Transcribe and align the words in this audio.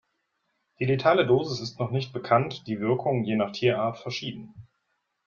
Die 0.79 0.85
letale 0.85 1.27
Dosis 1.27 1.59
ist 1.59 1.77
noch 1.79 1.91
nicht 1.91 2.11
bekannt, 2.11 2.65
die 2.65 2.79
Wirkung 2.79 3.23
je 3.23 3.35
nach 3.35 3.51
Tierart 3.51 3.99
verschieden. 3.99 4.55